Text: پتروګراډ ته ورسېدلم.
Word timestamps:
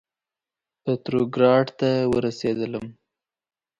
پتروګراډ 0.83 1.67
ته 1.79 1.89
ورسېدلم. 2.13 2.85